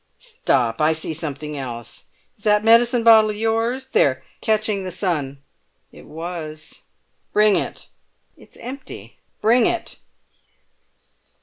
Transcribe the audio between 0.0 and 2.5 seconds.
"Stop! I see something else. Is